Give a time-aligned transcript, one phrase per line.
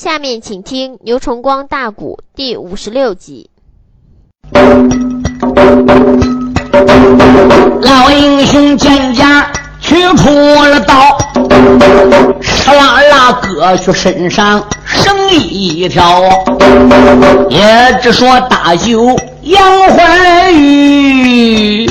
[0.00, 3.50] 下面请听牛崇光大鼓第五十六集。
[7.82, 11.18] 老英雄见家取出了刀，
[12.40, 16.22] 哧啦啦割去身上剩一条，
[17.50, 21.84] 也只说大舅杨怀玉，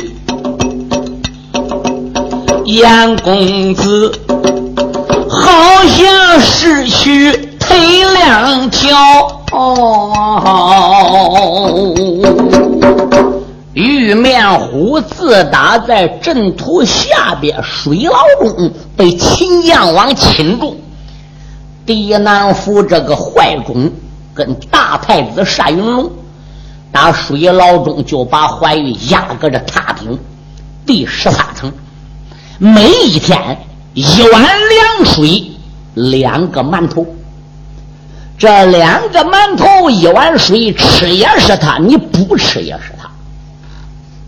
[2.65, 4.11] 杨公子
[5.29, 5.51] 好
[5.85, 8.97] 像失去黑两条。
[13.73, 20.75] 玉面虎自打在阵图下边水牢中被秦将王擒住，
[21.85, 23.91] 狄南府这个坏种
[24.33, 26.11] 跟大太子单云龙
[26.91, 30.17] 打水牢中就把怀玉压搁着塔顶
[30.85, 31.71] 第十三层，
[32.57, 33.59] 每一天
[33.93, 35.51] 一碗凉水，
[35.93, 37.05] 两个馒头。
[38.39, 43.09] 这两个馒头一碗水，吃也是他，你不吃也是他。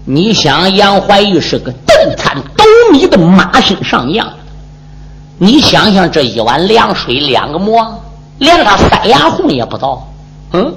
[0.04, 4.30] 你想杨怀玉是个顿餐斗米的马身上样，
[5.38, 8.04] 你想想这一碗凉水两个馍，
[8.40, 10.06] 连他塞牙缝也不到，
[10.52, 10.76] 嗯，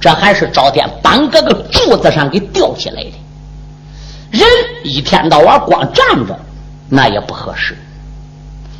[0.00, 3.12] 这还是朝天绑搁个柱子上给吊起来的。
[4.32, 4.42] 人
[4.82, 6.36] 一天到晚光站着，
[6.88, 7.74] 那也不合适；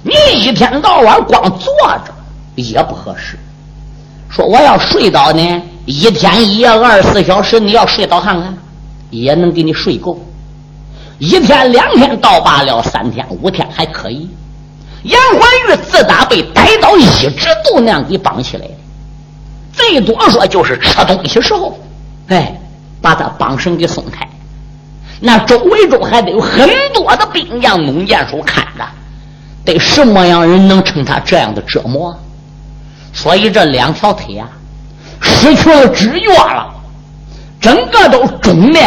[0.03, 1.73] 你一天到晚光坐
[2.05, 2.13] 着
[2.57, 3.39] 也不合适。
[4.29, 8.57] 说我要睡到呢，一天一夜二十四小时，你要睡到看看。
[9.11, 10.23] 也能给你睡够，
[11.19, 14.29] 一天两天倒罢了，三天五天还可以。
[15.05, 18.75] 杨怀玉自打被逮到，一直都那样给绑起来的，
[19.73, 21.79] 最多说就是吃东西时候，
[22.27, 22.55] 哎，
[23.01, 24.29] 把他绑绳给松开。
[25.21, 28.85] 那周围中还得有很多的兵将、猛箭手看着，
[29.65, 32.15] 得什么样人能成他这样的折磨？
[33.21, 34.49] 所以这两条腿啊，
[35.21, 36.73] 失去了知觉了。
[37.61, 38.81] 整个都肿的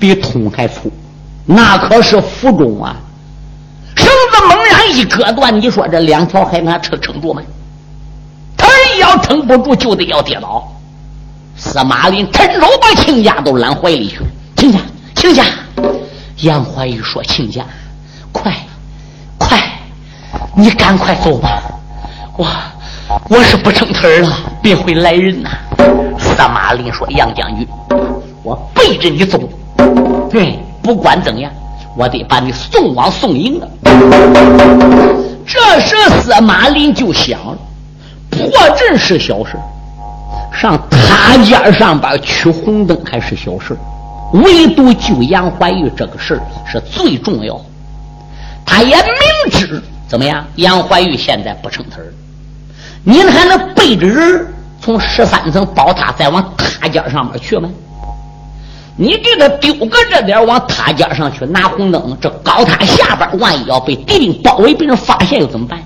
[0.00, 0.90] 比桶还粗，
[1.46, 2.96] 那可是负重啊！
[3.94, 7.40] 绳子猛然一割断，你说这两条还能撑撑住吗？
[8.56, 8.66] 他
[8.98, 10.68] 要撑不住，就得要跌倒。
[11.56, 14.18] 司马林伸手把亲家都揽怀里去，
[14.56, 14.80] 亲家，
[15.14, 15.44] 亲家。
[16.38, 17.64] 杨怀玉说：“亲家，
[18.32, 18.52] 快，
[19.38, 19.62] 快，
[20.56, 21.62] 你赶快走吧，
[22.36, 22.44] 我
[23.28, 24.30] 我是不成腿了，
[24.62, 25.50] 别会来人呐。”
[26.18, 27.66] 司马林说：“杨将军。”
[28.42, 29.38] 我背着你走，
[30.28, 31.52] 对，不管怎样，
[31.96, 33.68] 我得把你送往宋营啊。
[35.46, 37.58] 这时司马林就想了，
[38.30, 39.56] 破阵是小事，
[40.52, 43.76] 上塔尖上边取红灯还是小事，
[44.32, 47.60] 唯独救杨怀玉这个事是最重要。
[48.66, 52.12] 他也明知怎么样，杨怀玉现在不成词儿，
[53.04, 57.68] 您还能背着人从十三层宝塔再往塔尖上面去吗？
[58.96, 65.82] 你给他丢个这点往塔尖上去拿红灯，这高塔下边万一要被敌兵包围，被人发现又怎么办？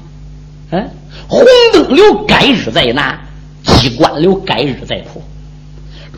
[0.73, 0.91] 嗯，
[1.29, 3.19] 红灯留改日再拿，
[3.63, 5.23] 机关留改日再破。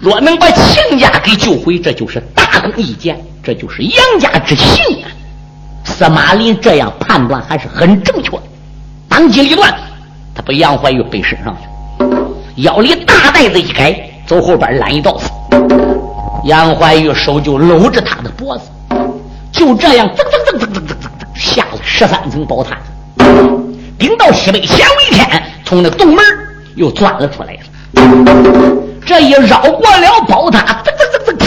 [0.01, 5.11] 若能把亲家给救回，这就是大功一件，这就是杨家之幸啊！
[5.85, 8.43] 司马林这样判断还是很正确的。
[9.09, 9.75] 当机立断，
[10.39, 15.29] 他把杨怀玉背身上去，腰里大袋子一改，走后边揽一道子。
[16.45, 18.71] 杨怀玉手就搂着他的脖子，
[19.51, 22.79] 就这样噔噔噔噔噔噔噔下了十三层宝塔，
[23.99, 26.25] 顶到西北显微天，从那洞门
[26.77, 27.61] 又钻了出来了。
[29.05, 31.45] 这一绕过了宝塔，噔噔噔噔，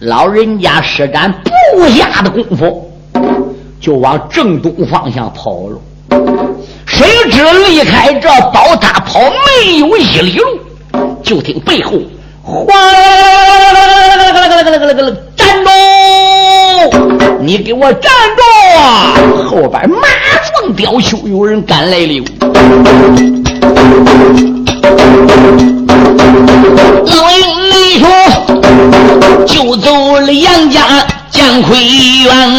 [0.00, 1.32] 老人家施展
[1.72, 2.92] 不下的功夫，
[3.80, 5.80] 就往正东方向跑了。
[6.98, 10.44] 谁知离开这宝塔跑没有一里路，
[11.22, 11.92] 就听背后。
[12.42, 13.86] 哗啦啦啦
[14.16, 15.16] 啦啦啦啦啦啦啦！
[15.36, 15.70] 站住！
[17.40, 18.42] 你给我站住！
[19.44, 20.08] 后边马
[20.58, 22.24] 壮雕修有人赶来了。
[27.06, 28.08] 老英内兄
[29.46, 31.76] 就走了杨家姜奎
[32.24, 32.58] 元，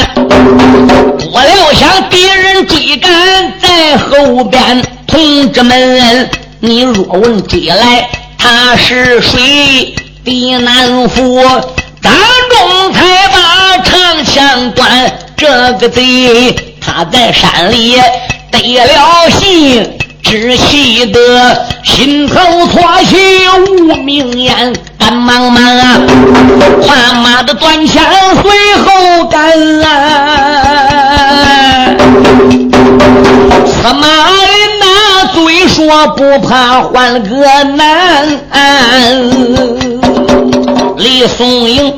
[1.32, 6.30] 我料想敌人追赶在后边，同志们，
[6.60, 8.10] 你若问追来。
[8.38, 9.94] 他是谁？
[10.24, 11.42] 的南府
[12.02, 12.12] 张
[12.50, 17.96] 仲才把长枪端，这个贼他在山里
[18.52, 19.98] 得了信，
[20.30, 22.36] 只气得心头
[22.68, 23.18] 错起
[23.68, 26.00] 无名烟，赶忙忙啊，
[26.84, 28.06] 换马的断枪
[28.36, 28.52] 随
[28.86, 29.88] 后赶来，
[33.66, 34.86] 司马人呐。
[35.34, 38.40] 虽说不怕换个男，
[41.00, 41.98] 李松营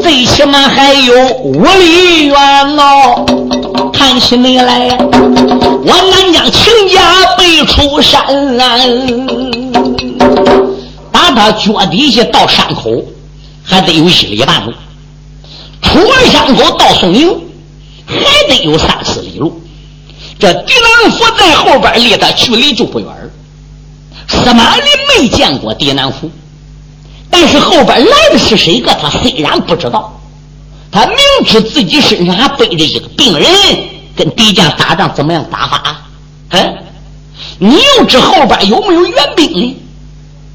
[0.00, 2.36] 最起码还有五里远
[2.78, 3.26] 哦。
[3.92, 8.22] 看起你来，我南疆秦家背出山，
[11.10, 13.04] 打他脚底下到山口
[13.64, 14.72] 还得有一里半路，
[15.82, 17.28] 出了山口到松营
[18.06, 18.14] 还
[18.48, 19.60] 得有三四里路。
[20.38, 23.08] 这狄南府在后边离他距离就不远
[24.28, 24.82] 司马懿
[25.20, 26.30] 没见过狄南府，
[27.38, 30.18] 但是后边来的是谁个，他虽然不知道，
[30.90, 33.46] 他明知自己身上还背着一个病人，
[34.16, 35.98] 跟敌将打仗怎么样打法？
[36.52, 36.78] 嗯，
[37.58, 39.76] 你又知后边有没有援兵呢？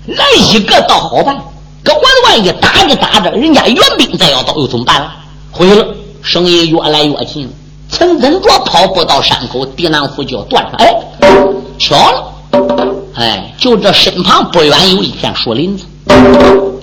[0.08, 1.38] 来一个倒好办，
[1.84, 5.14] 可万万一打着打着，人家援兵再要到，又怎么办了？
[5.52, 5.86] 毁了，
[6.24, 7.52] 声音越来越近了。
[7.92, 10.74] 陈真着跑步到山口，狄南府就要断上。
[10.80, 10.96] 哎，
[11.78, 12.34] 巧了，
[13.14, 15.86] 哎，就这身旁不远有一片树林子。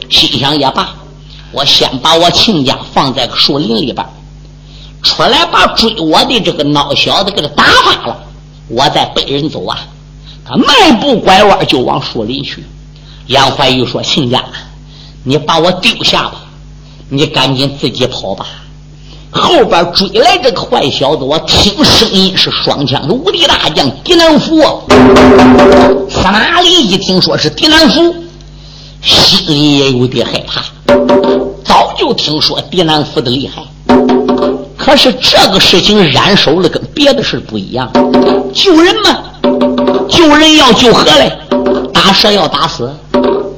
[0.08, 0.94] 心想也罢，
[1.52, 4.06] 我先把我亲家放在树林里边，
[5.02, 8.16] 出来把追我的这个孬小子给他打发了，
[8.69, 9.78] 我再背人走啊。
[10.44, 12.64] 他迈步拐弯就往树林去。
[13.26, 14.43] 杨怀玉说：“亲家，
[15.22, 16.40] 你把我丢下吧，
[17.10, 18.46] 你赶紧自己跑吧。”
[19.31, 24.56] 后边追来这个坏小子，我听声音是双枪的无敌大将狄南福。
[26.08, 28.14] 司马懿一听说是狄南福，
[29.03, 30.62] 心里也有点害怕。
[31.65, 33.62] 早就听说狄南福的厉害，
[34.77, 37.91] 可是这个事情染手了，跟别的事不一样。
[38.53, 39.23] 救人嘛，
[40.09, 41.39] 救人要救何来？
[41.93, 42.91] 打蛇要打死，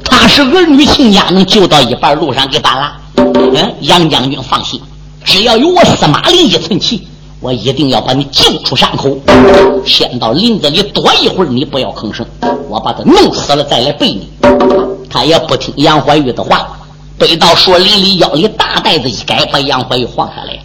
[0.04, 2.92] 他是儿女亲家，能救到一半路上给办了。
[3.16, 4.80] 嗯，杨将军放心。
[5.24, 7.06] 只要有我司马林一寸气，
[7.40, 9.16] 我一定要把你救出山口。
[9.86, 12.26] 先到林子里躲一会儿，你不要吭声，
[12.68, 14.28] 我把他弄死了再来背你。
[15.10, 16.68] 他也不听杨怀玉的话，
[17.18, 20.58] 背到树林里，腰里大袋子一改，把杨怀玉放下来，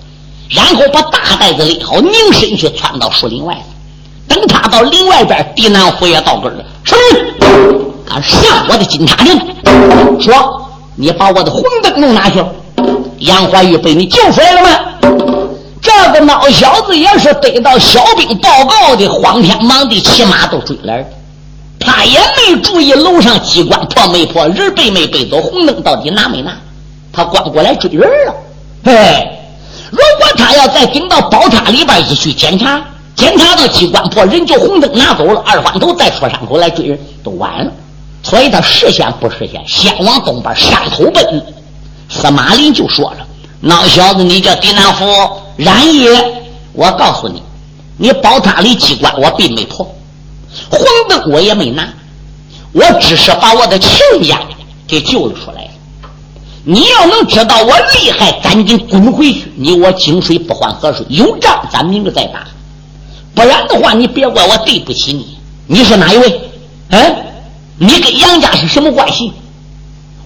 [0.49, 3.57] 然后把大袋子勒好，拧身去窜到树林外。
[4.27, 6.63] 等他到林外边，狄南虎也到跟了。
[6.83, 7.85] 什么？
[8.07, 9.39] 敢上我的金叉岭？
[10.19, 10.33] 说
[10.95, 12.47] 你把我的红灯弄哪去了？
[13.19, 14.69] 杨怀玉被你救出来了吗？
[15.81, 21.05] 这个孬小子也是得到小兵报告的，慌天忙地骑马都追来了。
[21.85, 26.57] 他也没注意楼上机关破没破，人背没背走，红灯到底拿没拿？
[27.13, 28.35] 他光过来追人了。
[28.83, 29.29] 嘿，
[29.91, 32.81] 如果他要再顶到宝塔里边一去检查，
[33.15, 37.71] 检查到机关破，人就红灯拿走了，二环头再出山口来追人都晚了。
[38.23, 41.45] 所以他实现不实现，先往东边山头奔。
[42.09, 43.17] 司马林就说了
[43.61, 45.05] ：“那小子，你叫狄南福，
[45.55, 46.09] 然也。
[46.73, 47.41] 我告诉你，
[47.97, 49.89] 你宝塔里机关我并没破，
[50.69, 50.79] 红
[51.09, 51.87] 灯我也没拿，
[52.71, 53.91] 我只是把我的亲
[54.23, 54.39] 家
[54.87, 55.69] 给救了出来。
[56.63, 59.51] 你要能知道我厉害，赶紧滚回去。
[59.55, 62.47] 你我井水不犯河水，有仗咱明着再打。
[63.33, 65.37] 不然的话，你别怪我对不起你。
[65.67, 66.41] 你是哪一位？
[66.89, 67.15] 嗯，
[67.77, 69.31] 你跟杨家是什么关系？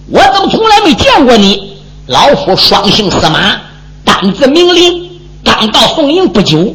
[0.08, 1.78] 我怎么从来没见过你？”
[2.08, 3.60] 老夫双姓司马，
[4.04, 6.74] 单字名林，刚到宋营不久。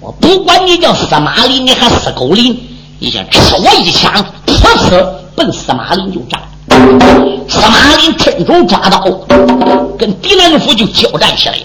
[0.00, 2.56] 我不管你叫司马林，你还司狗林，
[2.98, 4.12] 你先吃我一枪，
[4.46, 4.54] 噗
[4.88, 6.40] 呲奔司马林就战。
[7.48, 9.00] 司马林趁手抓刀，
[9.98, 11.58] 跟狄南府就交战起来。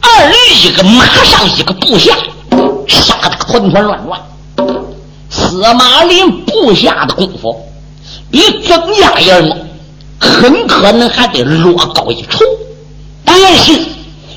[0.00, 0.34] 二人
[0.64, 2.16] 一个马上一个部下，
[2.86, 4.20] 杀得团团乱乱。
[5.28, 7.60] 司马林部下的功夫
[8.30, 9.58] 比曾家爷猛。
[10.18, 12.38] 很可能还得落高一筹，
[13.22, 13.78] 但是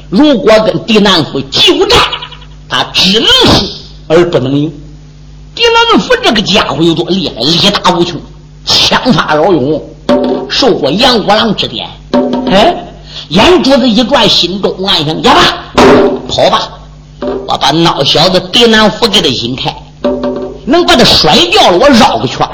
[0.10, 1.98] 如果跟狄南府久战，
[2.70, 3.66] 他只能输
[4.08, 4.72] 而不能赢。
[5.56, 7.42] 狄南府这个家伙有多厉害？
[7.42, 8.22] 力大无穷，
[8.66, 9.84] 枪法老勇，
[10.50, 11.90] 受过杨国郎指点。
[12.50, 12.76] 哎，
[13.30, 15.74] 眼珠子一转，心中暗想：呀吧，
[16.28, 16.70] 跑吧！
[17.48, 19.76] 我把孬小子狄南府给他引开，
[20.66, 22.48] 能把他甩掉了，我绕个圈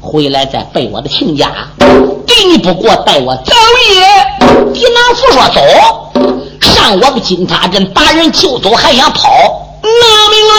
[0.00, 1.50] 回来再背我的亲家。
[2.48, 3.52] 你不过，待我走
[3.94, 4.72] 也！
[4.72, 5.60] 狄南福说：“走，
[6.60, 9.28] 上我个金塔镇把人救走，还想跑？
[9.82, 9.88] 拿
[10.30, 10.54] 命来！”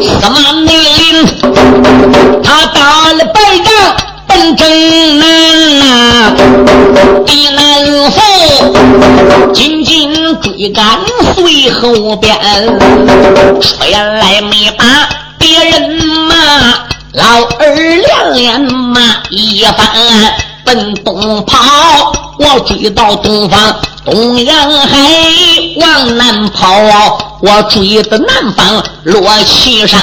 [0.00, 1.26] 司马命令，
[2.42, 3.70] 他打了败仗
[4.26, 4.68] 奔正
[5.18, 5.84] 南呐，
[7.26, 7.60] 狄南
[8.10, 8.20] 福
[9.52, 10.98] 紧紧追赶
[11.34, 12.36] 随后边，
[13.60, 14.84] 出来没把
[15.38, 15.90] 别人
[16.28, 16.34] 骂。
[17.12, 17.24] 老
[17.58, 19.76] 二连连骂一番，
[20.64, 24.98] 奔东跑，我追到东方，东洋海
[25.76, 30.00] 往南跑，我追的南方落西山，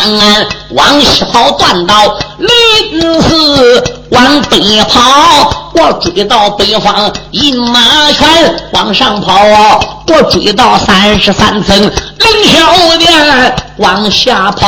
[0.69, 5.01] 往西跑断到临淄，往北跑
[5.73, 9.39] 我追到北方饮马泉，往上跑
[10.07, 14.67] 我追到三十三层凌霄殿，往下跑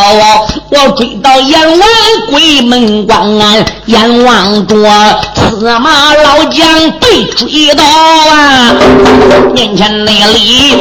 [0.72, 1.88] 我追到阎王
[2.32, 4.76] 鬼门关，眼望着
[5.50, 8.72] 司马老将被追到啊，
[9.52, 10.78] 面前那里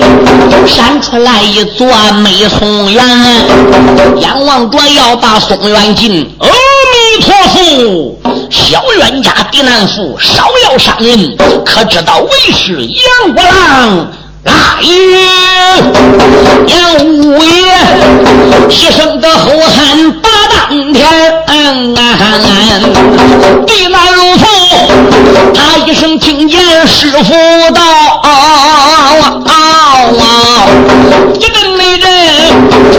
[0.66, 1.86] 闪出来一座
[2.22, 3.02] 美松园，
[4.18, 6.30] 眼望着要把松园进。
[6.38, 8.18] 阿弥陀佛，
[8.50, 11.34] 小冤家狄难福，少要伤人，
[11.64, 14.12] 可知道为是杨国郎。
[14.44, 14.92] 大爷，
[16.66, 17.42] 杨五爷，
[18.68, 20.28] 一声的吼喊把
[20.58, 21.02] 当天，
[23.66, 24.46] 地难如父，
[25.54, 27.34] 他一声听见师傅
[27.74, 27.80] 道，
[31.34, 32.06] 一阵没人，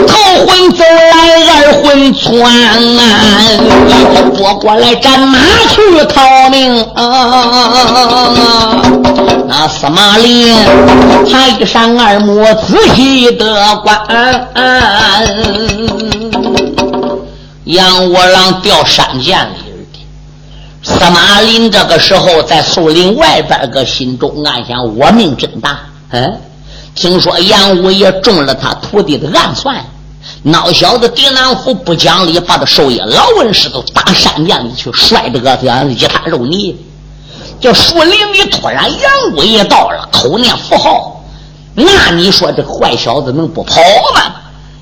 [0.06, 0.84] 头昏走，
[1.82, 2.52] 魂窜，
[4.36, 6.82] 拨过来战马去逃命。
[6.96, 8.82] 啊
[9.48, 10.54] 那司马林，
[11.32, 14.00] 他一闪二目，仔细的观。
[17.66, 19.58] 杨五郎掉山涧里
[19.92, 20.00] 的。
[20.84, 25.80] 司马林这个时候在树林外边，个心中暗想：我命真大。
[26.12, 26.40] 嗯，
[26.96, 29.84] 听说杨五爷中了他徒弟的暗算，
[30.46, 36.78] 孬小子狄南福不讲理，把他授业老文师都打山涧里去，摔得个像一滩肉泥。
[37.60, 41.22] 这树林里突然杨五爷到了，口念符号，
[41.74, 43.82] 那你说这坏小子能不跑
[44.16, 44.34] 吗？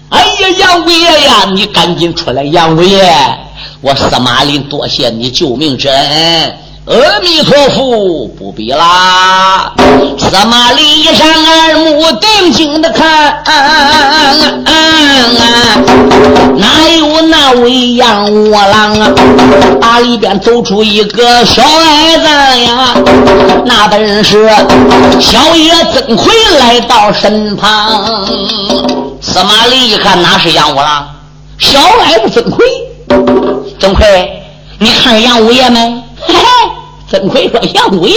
[0.09, 2.43] 哎呀，杨五爷呀，你赶紧出来！
[2.43, 3.11] 杨五爷，
[3.81, 6.57] 我司马林多谢你救命之恩。
[6.87, 9.73] 阿弥陀佛，不必啦。
[10.17, 13.43] 司马懿一扇耳目，定睛的看，
[16.55, 19.11] 哪有那位杨五郎啊？
[19.81, 22.23] 打里边走出一个小矮子
[22.61, 22.95] 呀，
[23.65, 24.49] 那本是
[25.19, 28.25] 小爷曾奎来到身旁。
[29.19, 31.05] 司马懿一看，哪是杨五郎？
[31.59, 32.65] 小矮子曾奎，
[33.77, 34.41] 曾奎，
[34.79, 36.06] 你看杨五爷没？
[37.09, 37.19] 嘿嘿。
[37.19, 38.15] 曾奎说：“杨五爷，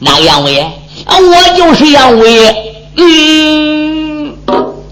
[0.00, 0.60] 哪个杨五爷？
[1.04, 2.56] 啊，我就是杨五爷。
[2.96, 4.36] 嗯，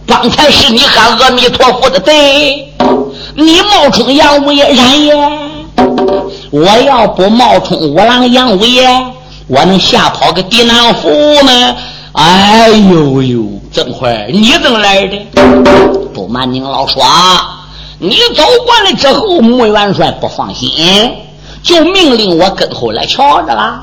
[0.06, 2.72] 刚才是你喊阿弥陀佛的对，
[3.34, 5.14] 你冒充杨五爷，然也。
[6.50, 8.88] 我要不冒充五郎杨五爷，
[9.48, 11.08] 我能吓跑个狄南福
[11.42, 11.76] 吗？
[12.12, 15.18] 哎呦呦，曾奎，你怎么来的？
[16.12, 17.66] 不瞒您老说啊，
[17.98, 20.70] 你走过来之后，穆元帅不放心。”
[21.62, 23.82] 就命令我跟后来瞧着了，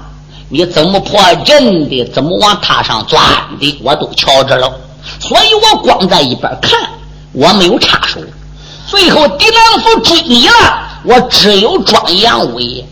[0.49, 3.23] 你怎么破阵的，怎么往塔上钻
[3.59, 4.71] 的，我都瞧着了。
[5.19, 6.77] 所以我光在一边看，
[7.31, 8.19] 我没有插手。
[8.85, 10.53] 最后狄良福追你了，
[11.03, 12.85] 我只有装杨五爷。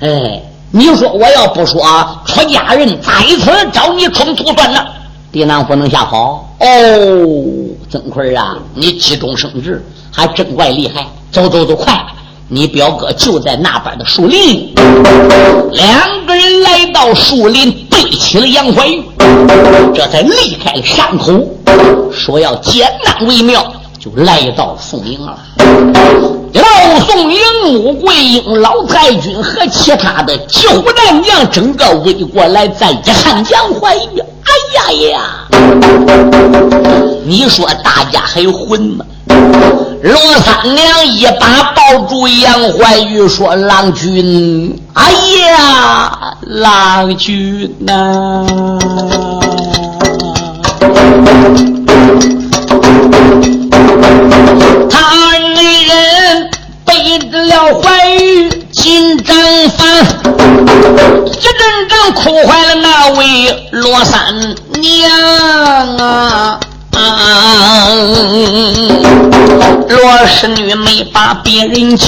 [0.00, 1.82] 哎，你说我要不说
[2.26, 4.86] 出家人在此找你冲突算了，
[5.32, 6.48] 狄良福能吓跑？
[6.60, 6.66] 哦，
[7.90, 11.06] 曾奎啊，你急中生智，还真怪厉害。
[11.32, 12.00] 走走走，快！
[12.48, 14.74] 你表哥就在那边的树林，
[15.72, 19.02] 两个人来到树林，背起了杨怀玉，
[19.94, 21.32] 这才离开了山口，
[22.12, 23.64] 说要艰难为妙，
[23.98, 25.38] 就来到宋营了。
[26.52, 35.48] 老宋营，穆桂英、老太君和其他的几户男将，整个围过来，再一看杨怀玉，哎呀呀！
[37.24, 39.04] 你说大家还有魂吗？
[40.04, 45.10] 罗三娘一把抱住杨怀玉，说：“郎君，哎
[45.48, 48.44] 呀，郎君呐！”
[54.90, 56.50] 他二人
[56.84, 59.34] 背着了怀玉进帐
[59.70, 59.88] 房，
[61.24, 64.20] 一阵阵哭坏了那位罗三
[64.82, 66.60] 娘啊！
[69.88, 72.06] 罗氏女没把别人叫，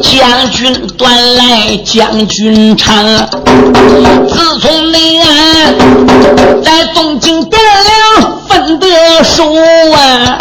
[0.00, 3.04] 将军端来将军唱。
[4.28, 5.74] 自从内安
[6.62, 8.86] 在东京得了分得
[9.22, 9.54] 书
[9.92, 10.38] 啊，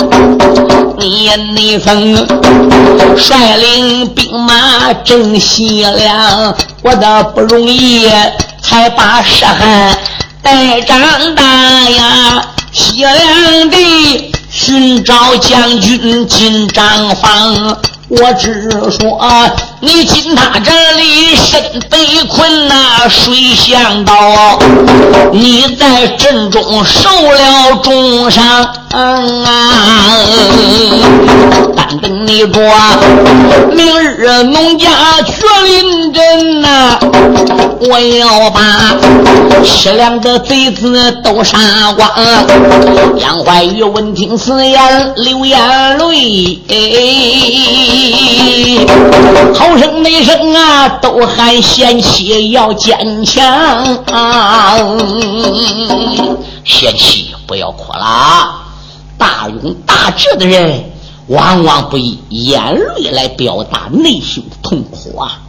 [0.97, 2.27] 你那份
[3.17, 8.09] 率领兵马征西凉，我的不容易
[8.61, 9.97] 才把石汉
[10.41, 11.43] 带长大
[11.89, 12.41] 呀。
[12.77, 13.77] 西凉的
[14.51, 17.77] 寻找将军进帐房，
[18.09, 19.17] 我只说
[19.85, 21.61] 你进他这里身
[21.91, 24.57] 被困呐，谁想到
[25.31, 28.43] 你在阵中受了重伤
[28.89, 30.25] 啊？
[31.75, 32.59] 但等你着，
[33.71, 34.87] 明日农家
[35.23, 36.97] 去临阵呐，
[37.81, 38.95] 我要把
[39.63, 41.57] 西凉的贼子都杀
[41.95, 42.09] 光。
[43.17, 45.59] 杨怀玉闻听此言，流眼
[45.99, 46.59] 泪，
[49.53, 54.05] 好声内声啊，都喊贤妻要坚强。
[56.63, 58.63] 贤妻不要哭了，
[59.17, 60.91] 大勇大志的人
[61.27, 65.39] 往往不以眼泪来表达内心的痛苦啊！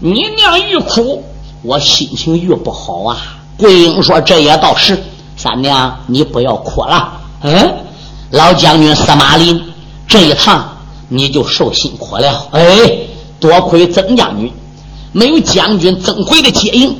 [0.00, 1.24] 你娘愈哭，
[1.62, 3.16] 我心情越不好啊！
[3.58, 5.02] 桂英说：“这也倒是，
[5.36, 7.12] 三娘你不要哭了。
[7.42, 7.74] 嗯，
[8.30, 9.62] 老将军司马林
[10.06, 10.76] 这一趟
[11.08, 12.48] 你就受辛苦了。
[12.50, 12.60] 哎，
[13.38, 14.52] 多亏曾将军
[15.12, 16.98] 没有将军曾奎的接应。”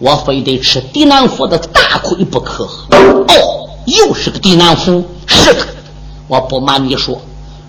[0.00, 2.62] 我非得吃狄南府的大亏不可。
[2.92, 5.66] 哦，又是个狄南府，是的。
[6.28, 7.20] 我不瞒你说，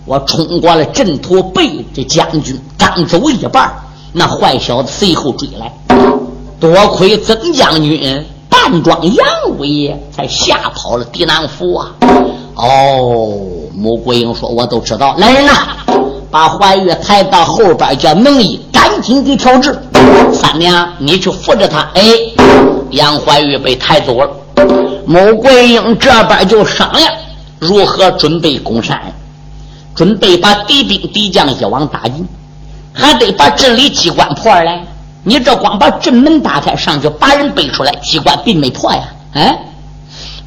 [0.05, 3.73] 我冲过了阵图，被这将军刚走一半，
[4.13, 5.73] 那坏小子随后追来。
[6.59, 9.25] 多亏曾将军扮装杨
[9.57, 11.95] 五爷，才吓跑了狄南府啊。
[12.53, 13.39] 哦，
[13.73, 15.15] 穆桂英说，我都知道。
[15.17, 15.77] 来人呐，
[16.31, 19.77] 把怀玉抬到后边，叫能义赶紧给调治。
[20.31, 21.79] 三娘，你去扶着他。
[21.95, 22.01] 哎，
[22.91, 24.29] 杨怀玉被抬走了。
[25.05, 27.11] 穆桂英这边就商量
[27.57, 29.01] 如何准备攻山，
[29.95, 32.27] 准备把敌兵敌将一网打尽，
[32.93, 34.85] 还得把镇里机关破来。
[35.23, 39.03] 你这光把镇门打开，上去把人背出来，机关并没破呀。
[39.33, 39.59] 哎，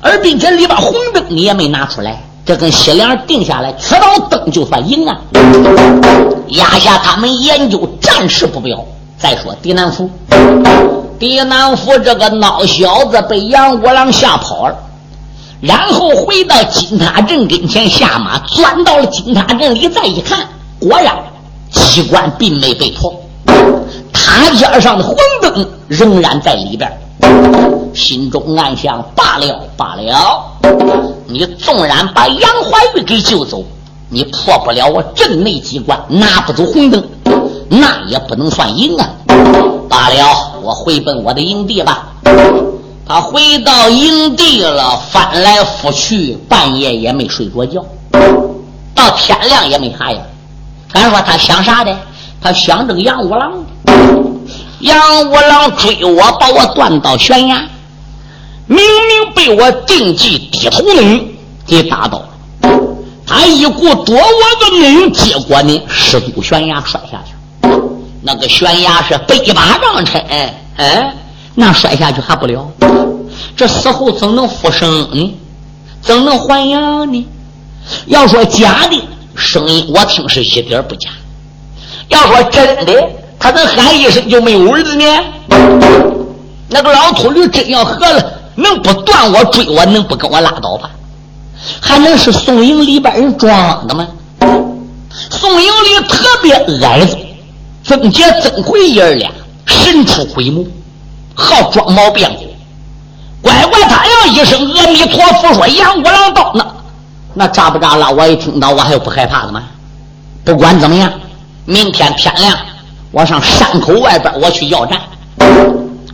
[0.00, 5.20] 而并且里边红灯你也没拿出来，这跟西凉定下来，缺道灯就算赢啊。
[6.48, 8.84] 压下他们研究战事不表。
[9.18, 10.10] 再说狄南府，
[11.20, 14.76] 狄南府这个孬小子被杨五郎吓跑了，
[15.60, 20.48] 然后回到金塔镇跟前下马，钻到了金塔镇里，再一看，
[20.80, 21.16] 果然
[21.70, 23.14] 机关并没被破，
[24.12, 25.14] 塔尖上的红
[25.88, 26.90] 仍然在里边，
[27.94, 30.44] 心中暗想：罢了罢了，
[31.26, 33.64] 你纵然把杨怀玉给救走，
[34.08, 37.02] 你破不了我镇内机关，拿不走红灯。
[37.68, 39.08] 那也不能算赢啊！
[39.88, 42.08] 罢了，我回奔我的营地吧。
[43.06, 47.82] 他回到营地了，翻来覆去，半夜也没睡着觉，
[48.94, 50.18] 到天亮也没啥呀。
[50.92, 51.96] 咱说他想啥的？
[52.42, 53.52] 他想这个杨五郎。
[54.82, 57.68] 杨五郎追我，把我断到悬崖，
[58.66, 61.24] 明明被我定计低头人
[61.66, 62.28] 给打倒了。
[63.24, 64.20] 他一股躲我
[64.60, 67.32] 的命，结果呢，失足悬崖摔下去。
[68.22, 70.20] 那个悬崖是百八丈深，
[70.76, 71.14] 哎，
[71.54, 72.68] 那摔下去还不了？
[73.56, 75.34] 这死后怎能复生呢？
[76.00, 77.26] 怎能还阳呢？
[78.06, 79.00] 要说假的
[79.36, 81.08] 声音，我听是一点不假；
[82.08, 82.92] 要说真的，
[83.42, 85.04] 他能喊一声就没有儿子呢？
[86.68, 90.88] 那个老秃驴真要喝了，能不断我追我，能不跟我拉倒吧？
[91.80, 94.06] 还能是宋营里边人装的吗？
[95.28, 96.54] 宋营里特别
[96.86, 97.18] 矮子。
[97.84, 99.28] 曾杰、曾奎爷儿俩
[99.66, 100.64] 神出鬼没，
[101.34, 102.46] 好装毛变虎。
[103.42, 106.64] 乖乖，他要一声阿弥陀佛，说杨五郎到，那
[107.34, 108.08] 那扎不扎了？
[108.12, 109.64] 我一听到，我还有不害怕的吗？
[110.44, 111.12] 不管怎么样，
[111.64, 112.56] 明天天亮，
[113.12, 114.98] 我上山口外边，我去要战，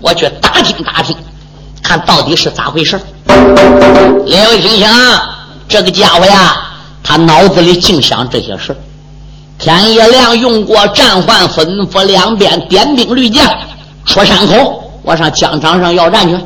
[0.00, 1.14] 我去打听打听，
[1.80, 3.00] 看到底是咋回事。
[4.26, 4.90] 两位听想，
[5.68, 6.56] 这个家伙呀，
[7.04, 8.76] 他脑子里净想这些事
[9.58, 13.48] 天一亮，用过战唤，吩咐两边点兵率将
[14.04, 14.84] 出山口。
[15.04, 16.36] 我上疆场上要战去，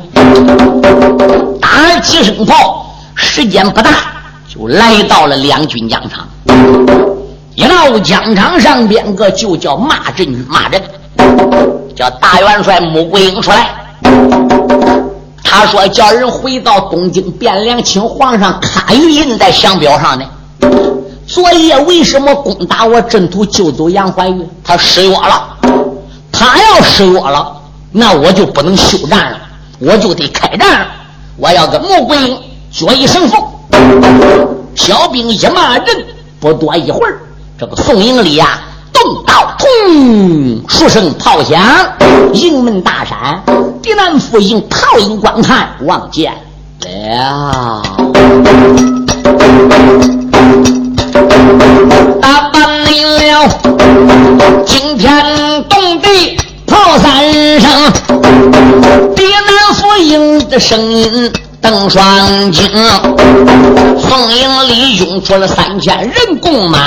[1.59, 3.89] 打几声炮，时间不大，
[4.47, 6.27] 就来到了两军疆场。
[7.55, 10.81] 一到疆场上边个就叫骂阵，骂阵，
[11.95, 13.69] 叫大元帅穆桂英出来。
[15.43, 20.25] 他说叫人回到东京汴梁，请皇上卡玉印在降表上呢。
[21.27, 24.47] 昨夜为什么攻打我阵图救走杨怀玉？
[24.63, 25.57] 他失约了。
[26.31, 27.55] 他要失约了，
[27.91, 29.37] 那我就不能休战了，
[29.79, 30.87] 我就得开战了。
[31.37, 32.37] 我要跟穆桂英
[32.71, 33.37] 决一胜负。
[34.75, 35.85] 小兵一骂人，
[36.39, 37.21] 不多一会儿，
[37.63, 38.59] 这个宋营里呀，
[38.91, 41.61] 动刀，通，数声炮响，
[42.33, 43.41] 营门大闪，
[43.81, 46.33] 狄南府营炮营观看，望见
[46.81, 47.81] 了。
[52.21, 53.47] 打扮了，
[54.65, 57.93] 惊天动地炮三声，
[59.15, 61.31] 敌南府营的声音
[61.63, 62.69] 邓双金，
[63.97, 66.77] 宋营里涌出了三千人共马，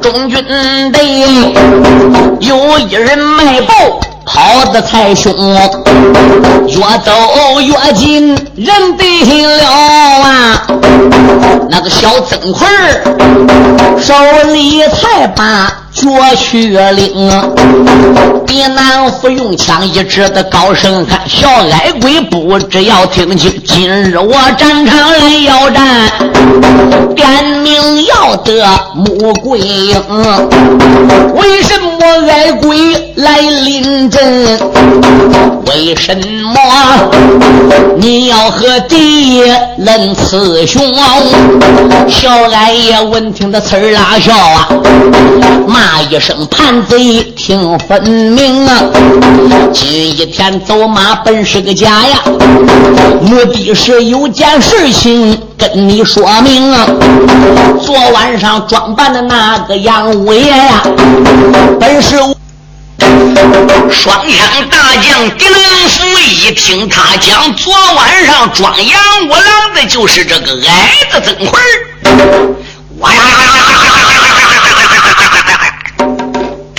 [0.00, 0.42] 中军
[0.90, 0.98] 的
[2.40, 3.72] 有一人迈步。
[4.26, 5.30] 跑得太凶，
[6.66, 9.70] 越走越近，人得了
[10.22, 10.66] 啊！
[11.68, 12.66] 那个小曾奎
[14.00, 14.14] 手
[14.54, 15.83] 里才把。
[15.94, 17.30] 绝去领，
[18.44, 26.10] 狄南府用枪一指的高声喊：“小矮鬼，不知要听清，今日我战场来要战，
[27.14, 29.94] 点名要得穆桂英。
[31.34, 34.58] 为什么矮鬼来临阵？
[35.66, 36.54] 为什么
[37.96, 40.82] 你要和敌人雌雄？”
[42.10, 44.68] 小矮爷闻听的呲儿拉笑啊，
[45.66, 45.83] 骂。
[45.84, 48.84] 那一声叛贼听分明啊！
[49.70, 52.22] 今一天走马本是个假呀，
[53.20, 56.86] 目的是有件事情跟你说明啊。
[57.82, 60.82] 昨晚上装扮的那个杨五爷呀，
[61.78, 62.16] 本是
[63.90, 66.02] 双枪大将狄仁福。
[66.18, 71.60] 一听他讲，昨晚上装杨五郎的就是这个矮子曾奎
[73.00, 73.63] 哇呀呀呀！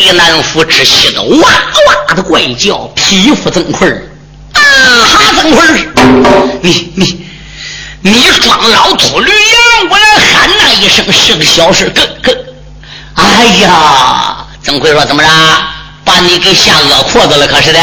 [0.05, 3.89] 狄南府之气的哇哇的怪叫，匹夫曾奎
[4.53, 5.65] 啊哈曾奎
[6.61, 7.25] 你你
[8.01, 12.37] 你装老秃驴样，我来喊那一声是个小事，跟跟，
[13.15, 15.29] 哎呀，曾奎说怎么着，
[16.03, 17.79] 把你给吓饿裤子了，可是的。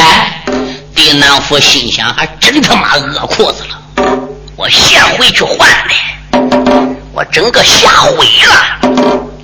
[0.94, 4.16] 狄南府心想，还真他妈饿裤子了，
[4.54, 6.38] 我先回去换来，
[7.12, 8.78] 我整个吓毁了，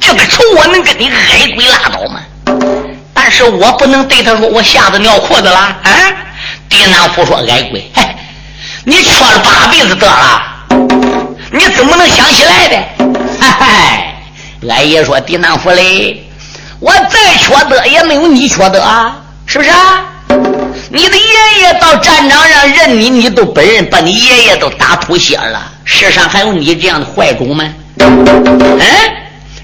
[0.00, 2.20] 这个仇我能跟你矮鬼拉倒吗？
[3.30, 5.76] 但是我不能对他说我吓得尿裤子了啊！
[6.66, 7.86] 狄南福说：“矮鬼，
[8.84, 10.42] 你缺了八辈子德了，
[11.52, 12.76] 你怎么能想起来的？”
[13.38, 14.14] 嗨嗨，
[14.66, 16.26] 俺爷说：“狄南福嘞，
[16.80, 19.14] 我再缺德也没有你缺德啊，
[19.44, 20.04] 是不是啊？
[20.88, 27.70] 你的爷爷到战场上认你，你都本人把你爷爷都打吐血了，世上还有你这样的坏种吗？
[27.98, 28.80] 嗯，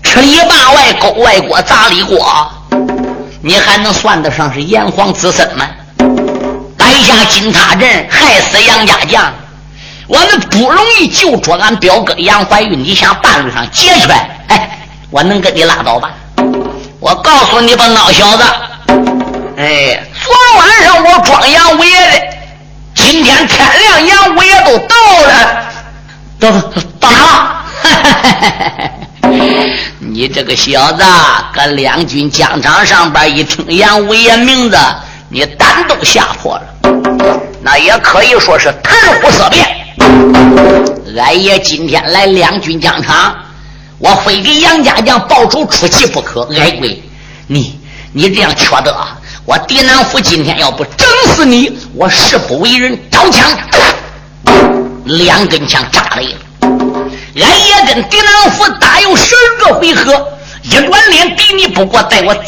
[0.02, 2.46] 吃里扒外，勾外锅，砸里锅。”
[3.46, 5.66] 你还能算得上是炎黄子孙吗？
[6.78, 9.30] 摆下金塔阵，害死杨家将，
[10.06, 14.14] 我们不容易救出俺表哥杨怀玉，你想半路上解决？
[14.48, 14.78] 哎，
[15.10, 16.10] 我能跟你拉倒吧？
[17.00, 18.44] 我告诉你吧，孬小子！
[19.58, 22.22] 哎，昨晚上我装杨五爷的，
[22.94, 25.66] 今天天亮，杨五爷都到了，
[26.40, 26.50] 到
[26.98, 27.64] 到哪了？
[29.98, 31.02] 你这个小子，
[31.52, 34.76] 搁两军疆场上边一听杨五爷名字，
[35.28, 36.62] 你胆都吓破了。
[37.62, 39.66] 那也可以说是谈虎色变。
[41.16, 43.34] 俺爷今天来两军疆场，
[43.98, 46.42] 我非给杨家将报仇出气不可。
[46.58, 47.02] 矮鬼，
[47.46, 47.78] 你
[48.12, 48.94] 你这样缺德，
[49.44, 53.48] 我狄南府今天要不整死你，我誓不为人招枪。
[55.04, 56.22] 两根枪扎了。
[57.36, 60.28] 俺也跟狄南府打有十二个回合，
[60.62, 62.42] 一转脸敌你不过，带我走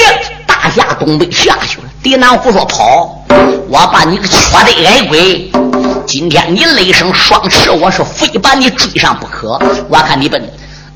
[0.00, 1.84] 也大下东北下去了。
[2.02, 3.24] 狄南府说跑，
[3.68, 5.52] 我把你个缺德矮鬼！
[6.08, 9.60] 今天你雷声双翅，我是非把你追上不可。
[9.88, 10.42] 我看你奔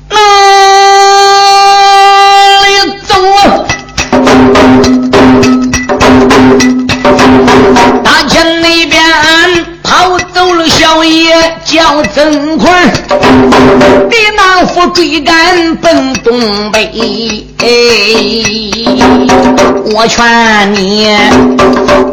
[0.09, 0.17] 哪
[2.67, 3.63] 里走啊？
[8.03, 9.36] 大前那边。
[11.77, 12.69] 跑走了小爷叫曾奎，
[14.09, 16.91] 狄南府追赶奔东北。
[19.93, 21.07] 我劝你，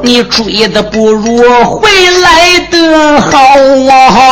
[0.03, 1.89] 你追的不如回
[2.23, 3.39] 来的好
[3.91, 4.23] 啊！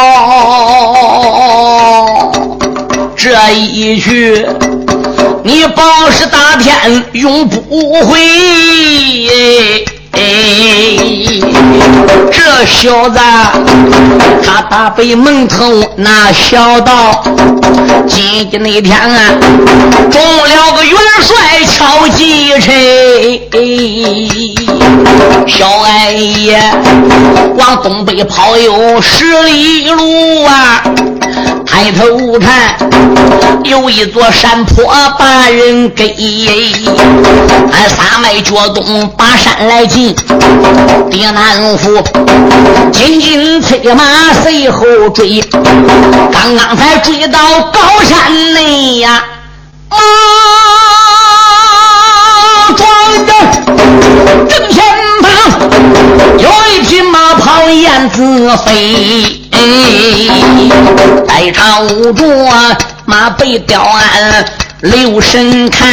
[3.16, 4.46] 这一去，
[5.42, 7.60] 你保是大天永不
[8.04, 8.18] 回。
[12.30, 13.18] 这小子，
[14.44, 17.24] 他打北门头那小道，
[18.06, 19.34] 今天那天啊，
[20.10, 22.72] 中了个元帅敲击车，
[25.46, 26.60] 小矮爷
[27.56, 30.82] 往东北跑有十里路啊。
[31.72, 32.76] 抬头看，
[33.64, 34.84] 有一座山坡
[35.18, 36.14] 把人给，
[37.72, 40.14] 俺撒迈脚东把山来进，
[41.10, 41.98] 狄南府
[42.92, 44.04] 紧紧催马
[44.42, 47.38] 随后追，刚刚才追到
[47.72, 49.24] 高山内呀，
[49.88, 49.96] 马
[52.76, 52.86] 庄
[53.26, 53.32] 的
[54.46, 54.84] 正前
[55.22, 55.30] 方
[56.38, 57.22] 有一匹马。
[57.34, 59.41] 跑燕子飞。
[61.26, 64.44] 在朝着马背吊鞍，
[64.80, 65.88] 留神看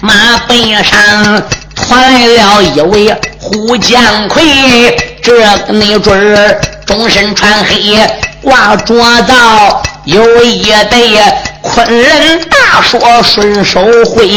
[0.00, 1.42] 马背上
[1.74, 4.42] 团来了一位虎将魁，
[5.22, 7.98] 这个没准儿终身穿黑，
[8.40, 11.20] 挂着道有一对
[11.60, 14.28] 昆仑大说顺手挥。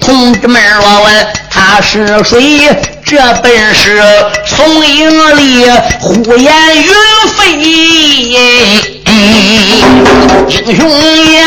[0.00, 2.68] 同志们，我问他是谁？
[3.04, 4.02] 这本是
[4.46, 5.64] 宋英里
[6.00, 6.92] 呼延云
[7.36, 9.01] 飞。
[10.48, 11.42] 英雄也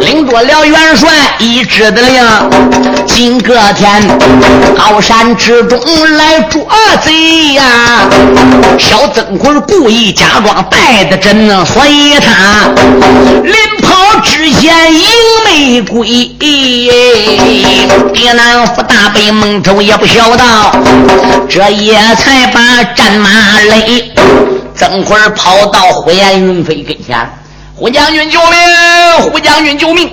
[0.00, 2.24] 领着了元帅一支的令，
[3.06, 4.02] 今个天
[4.76, 5.78] 高山之中
[6.16, 6.66] 来捉
[7.04, 8.08] 贼呀！
[8.78, 12.70] 小曾奎故意假装带的真，所以他
[13.42, 15.00] 临跑之前迎
[15.44, 16.36] 没归。
[18.12, 20.44] 别南府大北蒙州也不晓得，
[21.48, 23.30] 这也才把战马
[23.68, 24.12] 累。
[24.78, 27.28] 曾奎跑到呼延云飞跟前。
[27.74, 29.30] 胡将军救命！
[29.30, 30.08] 胡将军救命！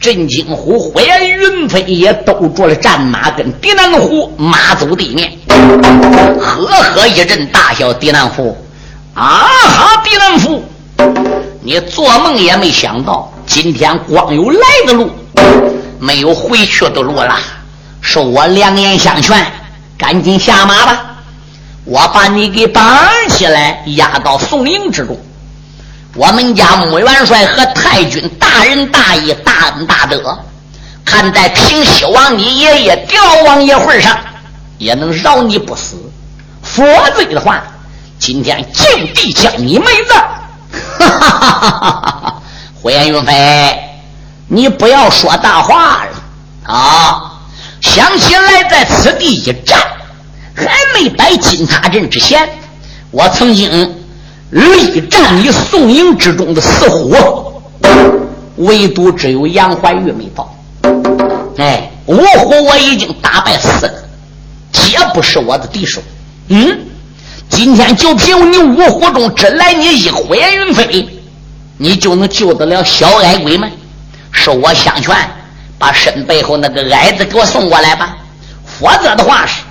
[0.00, 5.30] 镇惊虎、呼延云飞也兜住了战马，跟狄南虎马走地面，
[6.40, 7.92] 呵呵一阵大笑。
[7.92, 8.56] 狄南虎，
[9.12, 10.02] 啊哈！
[10.02, 10.64] 狄南虎，
[11.60, 15.10] 你做梦也没想到，今天光有来的路，
[15.98, 17.38] 没有回去的路了。
[18.00, 19.46] 受我良言相劝，
[19.98, 21.09] 赶紧下马吧！
[21.84, 22.84] 我把你给绑
[23.28, 25.18] 起来，押到宋营之中。
[26.14, 30.38] 我们家穆元帅和太君大仁大义、大恩大德，
[31.04, 34.18] 看在平西王你爷爷刁王爷份上，
[34.78, 35.96] 也能饶你不死。
[36.62, 36.84] 否
[37.16, 37.62] 则的话，
[38.18, 40.14] 今天就地将你妹子！
[40.98, 42.42] 哈哈哈哈哈！
[42.80, 43.78] 呼延云飞，
[44.48, 47.32] 你不要说大话了啊！
[47.80, 49.80] 想起来在此地一战，
[50.54, 52.48] 还没摆金塔阵之前，
[53.10, 53.96] 我曾经。
[54.52, 57.62] 力战你宋营之中的死虎，
[58.56, 60.52] 唯独只有杨怀玉没到。
[61.56, 63.94] 哎，五虎我已经打败四个，
[64.72, 66.02] 皆不是我的敌手。
[66.48, 66.80] 嗯，
[67.48, 71.08] 今天就凭你五虎中只来你一呼延云飞，
[71.78, 73.70] 你就能救得了小矮鬼们？
[74.32, 75.14] 受我相劝，
[75.78, 78.16] 把身背后那个矮子给我送过来吧。
[78.64, 79.62] 否则的话是，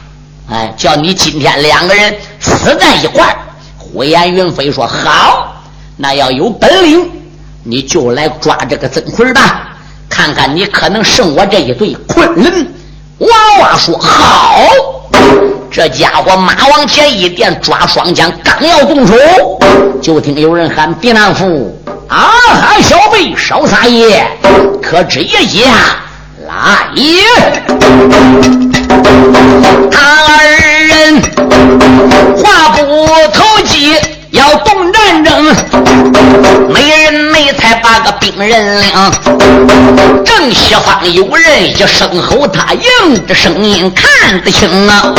[0.51, 3.37] 哎，叫你今天两个人死在一块儿。
[3.77, 5.63] 呼延云飞说：“好，
[5.95, 7.09] 那要有本领，
[7.63, 9.69] 你就来抓这个曾奎吧，
[10.09, 12.67] 看看你可能胜我这一对昆仑。”
[13.19, 13.27] 娃
[13.61, 14.63] 娃说：“好。”
[15.71, 19.13] 这家伙马往前一垫，抓双枪，刚要动手，
[20.01, 22.17] 就听有人喊：“别难夫啊！
[22.17, 24.25] 哈，小辈少撒野，
[24.81, 25.69] 可知一下
[26.47, 26.89] 来。”
[29.91, 29.97] 他
[30.27, 30.43] 二
[30.87, 31.21] 人
[32.37, 33.95] 话不投机，
[34.31, 35.45] 要动战争，
[36.69, 38.89] 没人没才把个兵人领。
[40.25, 45.13] 正西方有人一声吼，他应着声音看得清啊。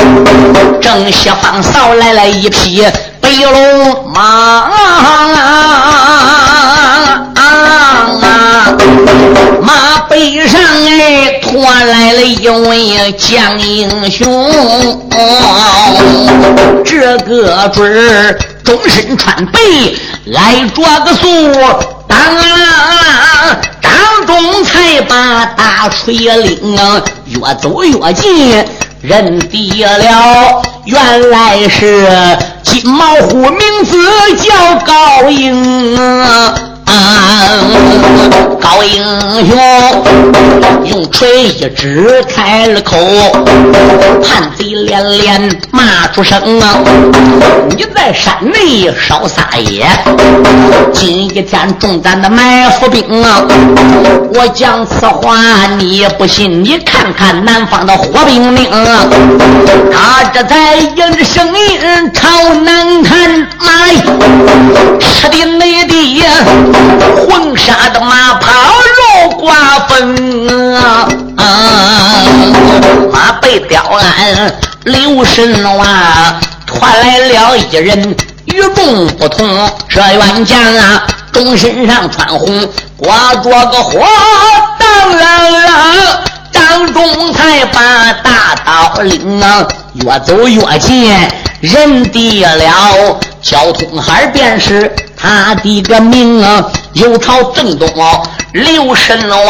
[0.80, 2.84] 正西方扫来了一匹
[3.20, 4.68] 白龙马。
[7.34, 8.76] 啊
[9.62, 14.50] 马背上哎，驮来了一位将英雄，
[16.84, 19.58] 这个准儿终身穿白，
[20.34, 21.26] 挨着个素，
[22.08, 22.18] 当
[23.80, 26.78] 当中才把大锤领，
[27.26, 28.64] 越走越近，
[29.00, 32.08] 认得了，原来是
[32.62, 33.96] 金毛虎，名字
[34.36, 36.69] 叫高英。
[38.60, 39.04] 高英
[39.46, 39.58] 雄
[40.84, 42.96] 用锤一指开了口，
[44.22, 46.78] 叛贼连连骂出声啊！
[47.76, 49.86] 你在山内少撒野，
[50.92, 53.42] 今一天中咱的埋伏兵啊！
[54.34, 58.68] 我讲此话你不信，你看看南方的火兵兵，
[59.92, 64.02] 他这在应着声音朝南看，妈呀，
[64.98, 66.22] 吃的内地。
[67.16, 68.50] 黄沙的马跑
[68.96, 71.08] 如刮风啊！
[73.12, 75.86] 马背雕鞍刘神王，
[76.66, 78.16] 拖来了一人
[78.46, 79.70] 与众不同。
[79.88, 84.06] 这员将啊，中身上穿红，挂着个火，
[84.78, 85.20] 当啷
[85.66, 86.18] 啷，
[86.52, 91.12] 当中才把大刀领啊，越走越近，
[91.60, 96.64] 认得了交通孩便是他的个名啊。
[96.94, 98.20] 又朝正东啊
[98.52, 99.46] 刘神王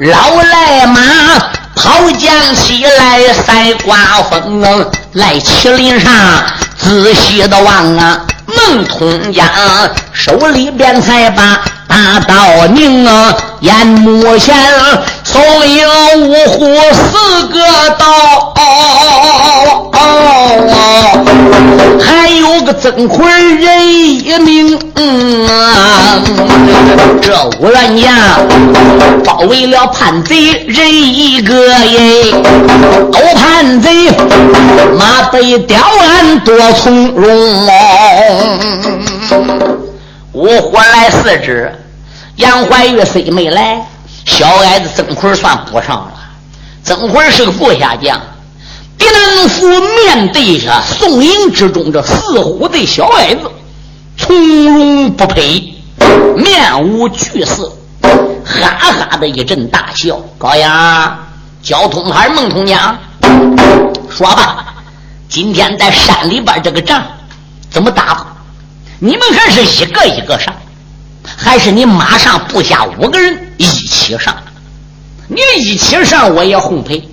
[0.00, 1.00] 老来马
[1.74, 3.96] 跑将西来赛刮
[4.30, 6.12] 风啊，来麒麟上
[6.76, 9.46] 仔细的望啊，孟通江
[10.12, 11.58] 手里边才把
[11.88, 14.54] 大刀拧啊，眼目前
[15.24, 15.88] 松鹰
[16.20, 17.60] 五虎四个
[17.98, 18.54] 刀，
[22.28, 24.78] 还有个曾奎人一命。
[27.22, 28.14] 这五员将
[29.24, 31.54] 包围了叛贼人一个
[31.86, 32.30] 耶，
[33.10, 34.10] 都叛贼
[34.98, 37.66] 马背雕鞍多从容。
[40.32, 41.72] 五虎来四只，
[42.36, 43.80] 杨怀玉虽没来，
[44.26, 46.12] 小矮子曾奎算补上了。
[46.84, 48.20] 曾奎是个部下将，
[48.98, 49.66] 狄南府
[50.04, 53.50] 面对着宋营之中这四虎的小矮子，
[54.16, 55.36] 从容不迫，
[56.36, 57.72] 面无惧色，
[58.44, 60.20] 哈哈的一阵大笑。
[60.36, 61.18] 高阳，
[61.62, 62.98] 交通还是孟通江？
[64.10, 64.74] 说吧，
[65.28, 67.02] 今天在山里边这个仗
[67.70, 68.26] 怎么打？
[68.98, 70.52] 你们还是一个一个上，
[71.24, 74.34] 还是你马上部下五个人一起上？
[75.28, 77.07] 你一起上我也奉陪，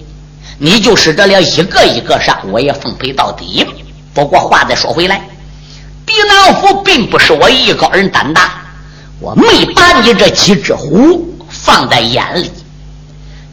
[0.57, 3.65] 你就使得了一个一个上我也奉陪到底。
[4.13, 5.21] 不过话再说回来，
[6.05, 8.51] 狄南虎并不是我一个人胆大，
[9.19, 12.51] 我没把你这几只虎放在眼里。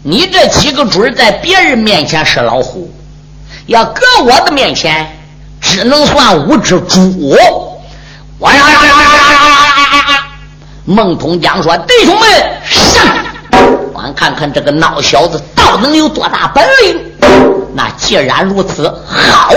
[0.04, 2.92] 你这几个准在别人面前是老虎，
[3.66, 5.06] 要搁我的面前，
[5.60, 7.36] 只能算五只猪。
[8.38, 9.02] 哇呀呀呀呀呀
[9.92, 10.24] 呀呀！
[10.84, 12.28] 孟通江说：“弟兄们，
[12.68, 13.06] 上！
[13.92, 15.40] 我看看这个孬小子
[15.76, 17.00] 能有多大本领。
[17.74, 19.52] 那既然如此，好！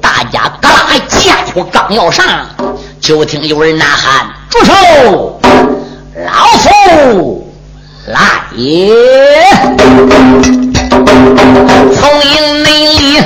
[0.00, 2.24] 大家嘎啦一家伙刚要上，
[3.00, 5.40] 就听有人呐喊：‘住手！
[6.26, 7.50] 老夫
[8.06, 8.20] 来
[8.56, 8.94] 也！’
[11.94, 13.18] 从营内里，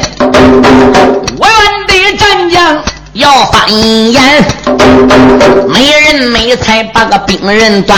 [1.38, 2.83] 我愿的战将。”
[3.14, 3.70] 要翻
[4.11, 4.44] 眼，
[5.68, 7.96] 没人没才把个兵人端，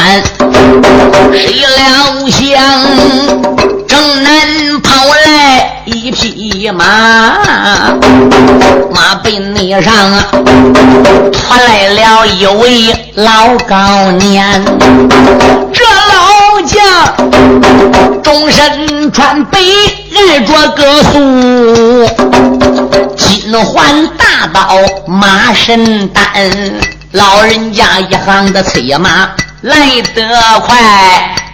[1.32, 2.60] 谁料想
[3.86, 4.90] 正南跑
[5.24, 6.84] 来一匹马，
[8.92, 9.94] 马背内上
[11.32, 14.64] 拖来了一位老高年，
[15.72, 16.82] 这老将
[18.22, 19.58] 终身穿白，
[20.10, 22.06] 日着个素。
[23.16, 26.22] 金环大刀马身单，
[27.12, 29.30] 老人家一行的催马
[29.62, 30.76] 来得快，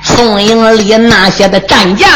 [0.03, 2.09] 宋营里那些的战将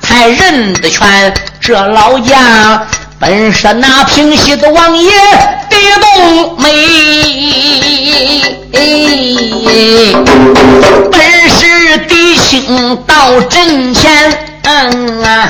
[0.00, 1.32] 才认得全。
[1.60, 2.86] 这老将
[3.18, 5.10] 本是那平西的王爷
[5.70, 6.68] 狄冬梅，
[11.10, 14.53] 本是弟兄到阵前。
[14.64, 15.48] 嗯啊！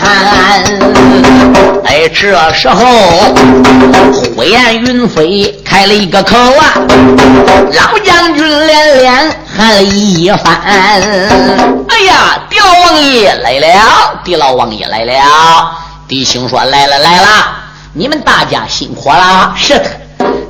[1.85, 2.85] 哎，这时候
[4.35, 6.75] 呼延云飞开了一个口啊，
[7.73, 10.61] 老将军连连喊了一番。
[10.63, 14.21] 哎呀，狄老王爷来了！
[14.25, 15.71] 狄老王爷来了！
[16.09, 17.27] 弟兄说来了来了，
[17.93, 19.55] 你们大家辛苦了。
[19.57, 19.85] 是的，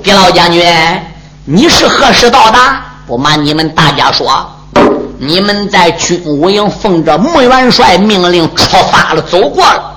[0.02, 0.64] 狄老将军，
[1.44, 2.82] 你是何时到达？
[3.06, 4.50] 不瞒你们大家说。
[5.26, 9.92] 你们在军务营奉着穆元帅命令出发了，走过了。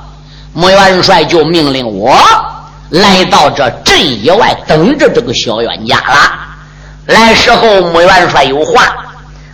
[0.53, 2.17] 穆元帅就命令我
[2.89, 6.31] 来到这镇野外等着这个小冤家了。
[7.07, 8.95] 来时候穆元帅有话，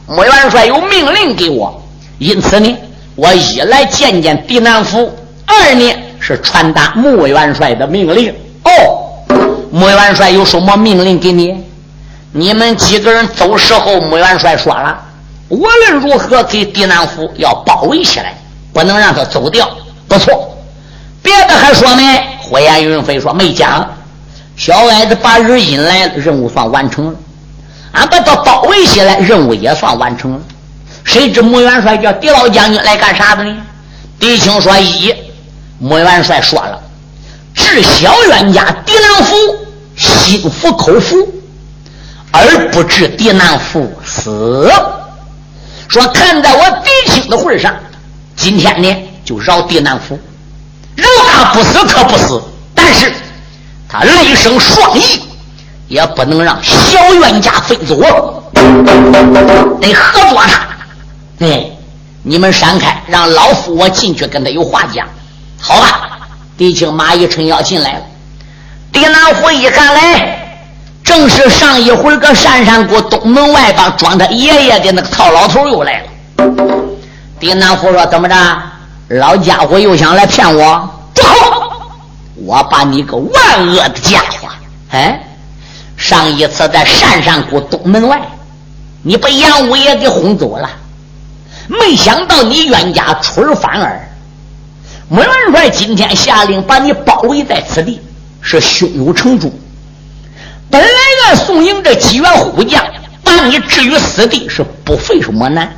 [0.07, 1.83] 穆元帅有命令给我，
[2.19, 2.77] 因此呢，
[3.15, 5.11] 我一来见见狄南府，
[5.47, 8.31] 二呢是传达穆元帅的命令。
[8.63, 8.71] 哦，
[9.71, 11.63] 穆元帅有什么命令给你？
[12.31, 14.99] 你们几个人走时候，穆元帅说了。
[15.49, 18.35] 无论如何，给狄南府要包围起来，
[18.71, 19.69] 不能让他走掉。
[20.07, 20.57] 不错，
[21.21, 22.23] 别的还说没？
[22.41, 23.87] 火焰云飞说没讲。
[24.55, 27.13] 小矮子把人引来，任务算完成了。
[27.93, 30.39] 俺把他包围起来，任务也算完成了。
[31.03, 33.55] 谁知穆元帅叫狄老将军来干啥的呢？
[34.19, 35.13] 狄青说：一，
[35.79, 36.79] 穆元帅说了，
[37.53, 39.35] 治小冤家狄南府
[39.95, 41.15] 心服口服，
[42.31, 44.71] 而不治狄南府死。
[45.87, 47.73] 说看在我嫡亲的份上，
[48.35, 50.19] 今天呢就饶狄南府，
[50.95, 52.41] 饶他不死可不死，
[52.73, 53.13] 但是
[53.87, 55.21] 他雷声双翼，
[55.87, 57.99] 也不能让小冤家飞走，
[58.53, 60.67] 得合作他。
[61.39, 61.69] 哎，
[62.23, 65.07] 你们闪开，让老夫我进去跟他有话讲。
[65.59, 66.19] 好吧，
[66.57, 68.01] 狄青马一撑要进来了，
[68.91, 70.42] 狄南府一看来。
[71.15, 76.43] 正是上一回搁山山谷东门外边装他爷爷的那个套老头又来了。
[77.39, 78.35] 丁南虎说：“怎么着？
[79.09, 80.89] 老家伙又想来骗我？
[81.13, 81.91] 不好！
[82.43, 84.49] 我把你个万恶的家伙！
[84.89, 85.23] 哎，
[85.95, 88.19] 上一次在山山谷东门外，
[89.03, 90.67] 你把杨五爷给轰走了，
[91.67, 94.09] 没想到你冤家出尔反尔。
[95.09, 98.01] 穆元帅今天下令把你包围在此地，
[98.41, 99.53] 是胸有成竹。
[100.73, 100.89] 本来
[101.27, 102.83] 俺宋营这几员虎将
[103.23, 105.71] 把你置于死地是不费什么难，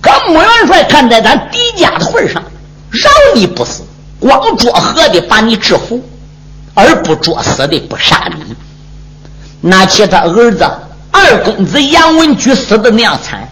[0.00, 2.42] 可穆元帅看在咱狄家的份上，
[2.90, 3.82] 饶你不死，
[4.18, 6.02] 光捉活的把你制服。
[6.72, 8.56] 而不作死的不杀你，
[9.60, 10.66] 拿起他儿子
[11.12, 13.46] 二公子杨文举死的那样惨，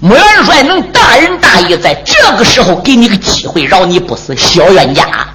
[0.00, 5.28] 穆元帅能大仁大义在这个时候给你个机会饶你不死，小冤家，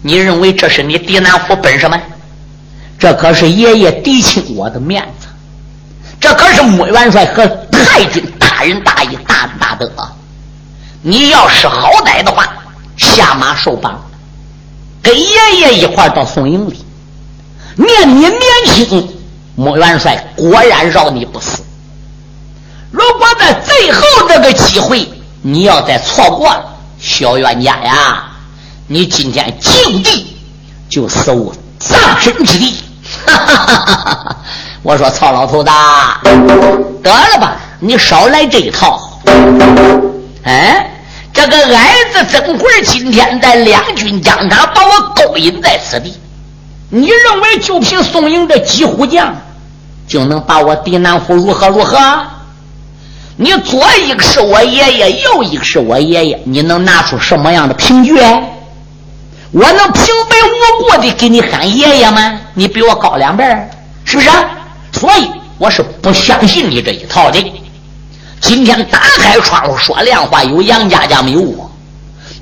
[0.00, 2.00] 你认为这是你狄南府本事吗？
[3.00, 5.26] 这可是爷爷嫡亲我的面子，
[6.20, 9.90] 这可是穆元帅和太君大仁大义大恩大德，
[11.00, 12.46] 你要是好歹的话，
[12.98, 13.98] 下马受绑。
[15.02, 16.84] 跟爷爷一块到宋营里，
[17.74, 18.32] 念你年
[18.66, 19.08] 轻，
[19.56, 21.62] 穆元帅果然饶你不死。
[22.90, 25.08] 如果在最后这个机会
[25.40, 28.24] 你要再错过了，小冤家呀，
[28.88, 30.36] 你今天就地
[30.90, 32.76] 就死无葬身之地。
[33.26, 34.36] 哈哈哈哈哈！
[34.82, 35.70] 我说曹老头子，
[37.02, 39.00] 得了吧，你少来这一套。
[40.44, 40.86] 哎。
[41.32, 46.12] 这个矮子曾会今天在两军疆场把我勾引在此地，
[46.90, 49.32] 你认为就凭宋营这几虎将
[50.08, 51.96] 就能把我狄南府如何如何？
[53.36, 58.20] 你左一个是我爷爷，右一个是我爷爷，你能拿出什么样的凭据？
[59.52, 62.40] 我能平白无故的给你喊爷爷吗？
[62.54, 63.44] 你比我高两辈，
[64.04, 64.30] 是不是？
[64.92, 65.28] 所以
[65.58, 67.52] 我是不相信你这一套的。
[68.40, 71.70] 今天打开窗户说亮话，有杨家家没有我，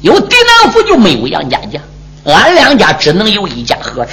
[0.03, 1.81] 有狄南府就没有杨家家，
[2.25, 4.13] 俺两家只能有一家合着。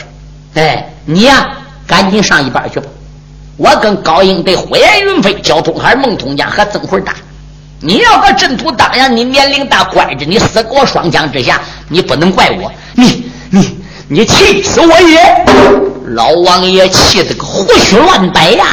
[0.53, 1.49] 哎，你呀，
[1.85, 2.87] 赶紧上一班去吧。
[3.57, 7.13] 我跟高英德、火焰云飞、交通海、孟通家和曾辉打。
[7.82, 12.71] 你要搁阵图，当然你年龄大，怪着你死过双枪之下，你不能怪我。
[12.95, 15.45] 你你你气死我也！
[16.15, 18.65] 老王爷气得个胡须乱摆呀。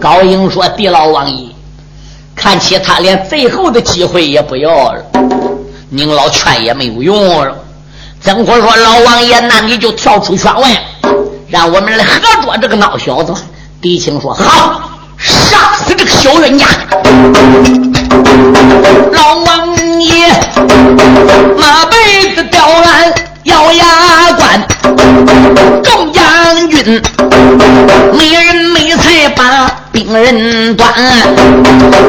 [0.00, 1.48] 高英说：“狄老王爷。”
[2.34, 5.04] 看起他连最后的机会也不要了，
[5.90, 7.56] 您老劝也没有用了。
[8.20, 10.82] 曾国说：“老王爷，那你就跳出圈外，
[11.48, 13.32] 让我们来合作这个孬小子。”
[13.80, 14.91] 狄青说：“好，
[15.22, 16.66] 杀死这个小冤家。”
[19.12, 20.28] 老王爷
[21.58, 23.12] 马背子吊鞍，
[23.44, 24.62] 咬牙关，
[25.82, 26.22] 众将
[26.70, 27.02] 军
[28.18, 29.81] 没人没才把。
[29.92, 30.90] 病人端，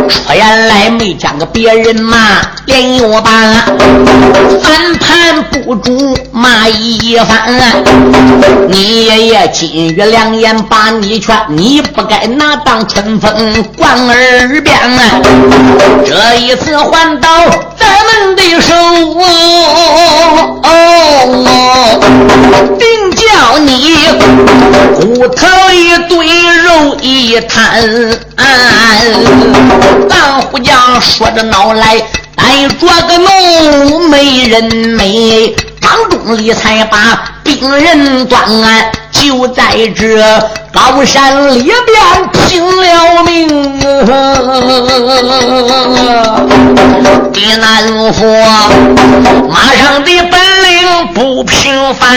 [0.08, 2.18] 出言来没见个别人骂，
[2.66, 3.32] 连又把
[4.62, 7.60] 翻盘不住骂一番。
[8.70, 14.76] 你爷爷金玉良言把你劝，你不该拿当春风灌耳边。
[16.06, 17.30] 这一次还到
[17.78, 18.74] 咱们的手，
[25.04, 26.26] 骨头一堆，
[26.64, 27.84] 肉一摊。
[30.10, 31.98] 咱虎将说着闹来，
[32.38, 33.18] 带着个
[33.84, 34.64] 怒没人
[34.96, 38.42] 没，当中里才把病人断。
[39.24, 39.64] 就在
[39.96, 40.22] 这
[40.74, 41.74] 高山里边
[42.46, 43.48] 拼了命，
[47.32, 48.26] 狄南府
[49.50, 52.10] 马上的本领不平凡，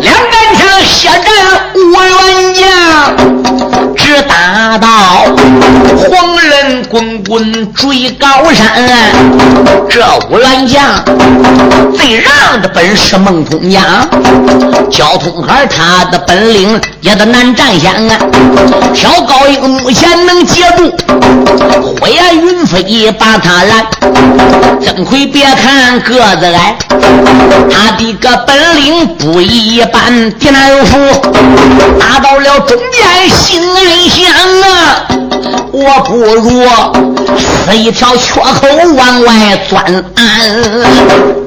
[0.00, 1.28] 两杆枪血战
[1.74, 2.64] 五员将。
[3.96, 4.88] 直打到
[5.96, 8.84] 黄人滚滚追高山，
[9.88, 11.02] 这五员将
[11.96, 13.82] 最让的本事孟通江，
[14.90, 18.18] 交通孩他的本领也得难战先啊！
[18.94, 20.92] 挑高英目前能接住，
[22.00, 23.86] 火焰云飞把他拦。
[24.80, 26.76] 曾奎别看个子矮，
[27.70, 30.98] 他的个本领不一般，敌难服，
[31.98, 33.82] 打到了中间心爱。
[33.96, 34.30] 你想
[34.62, 35.06] 啊，
[35.72, 36.64] 我不如
[37.38, 40.04] 死一条缺口往外钻。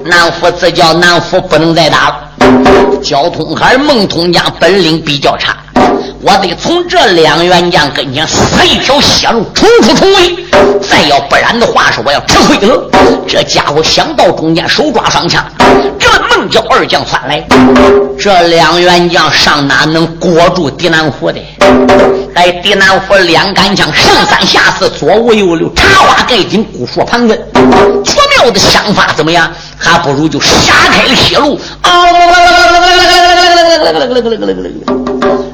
[0.04, 2.27] 南府这叫南府，不能再打了。
[3.02, 5.58] 交通海孟通家本领比较差。
[6.22, 10.36] 我得从这两员将跟前撕一条血路，冲出重围。
[10.82, 12.90] 再要不然的话，是我要吃亏了。
[13.28, 15.46] 这家伙想到中间手抓双枪，
[16.00, 17.46] 这能叫二将窜来，
[18.20, 21.40] 这两员将上哪能裹住狄南虎的？
[22.36, 27.38] 在狄南虎两杆枪上三下四，左五右六，插花盖顶，固若盘根。
[28.04, 29.52] 绝妙的枪法怎么样？
[29.78, 31.60] 还不如就杀开了血路。
[31.82, 31.92] 啊！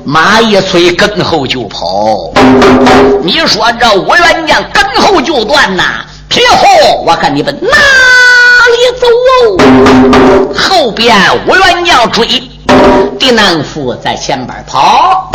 [0.05, 2.31] 马一催，跟后就跑。
[3.23, 6.05] 你说这武元将跟后就断呐？
[6.29, 7.67] 皮后，我看你们哪
[8.69, 10.53] 里走哦？
[10.55, 11.15] 后边
[11.47, 12.25] 武元将追，
[13.19, 15.31] 狄南府在前边跑，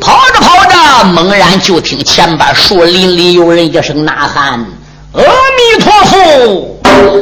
[0.00, 4.64] 跑着跑着，猛然就听前边树林里有人一声呐喊
[5.12, 6.75] ：“阿弥陀佛！”